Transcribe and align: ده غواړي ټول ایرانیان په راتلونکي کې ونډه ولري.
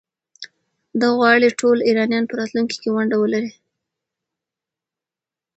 ده 0.99 1.07
غواړي 1.17 1.49
ټول 1.59 1.77
ایرانیان 1.87 2.23
په 2.27 2.35
راتلونکي 2.39 2.75
کې 2.81 2.89
ونډه 2.91 3.17
ولري. 3.19 3.51